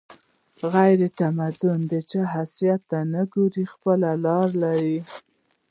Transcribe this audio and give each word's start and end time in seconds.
غیرتمند 0.73 1.81
د 1.91 1.93
چا 2.09 2.21
حیثیت 2.33 2.81
ته 2.89 2.99
نه 3.13 3.21
ګوري، 3.33 3.63
خپله 3.73 4.09
لار 4.25 4.49
لري 4.63 4.99